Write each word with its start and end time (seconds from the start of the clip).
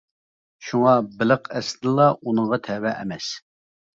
شۇڭا 0.67 0.93
بېلىق 1.19 1.51
ئەسلىدىلا 1.59 2.09
ئۇنىڭغا 2.15 2.61
تەۋە 2.69 2.97
ئەمەس. 3.05 3.31